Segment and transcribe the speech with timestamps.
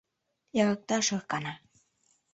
[0.59, 1.53] —Эрыкташ ӧркана.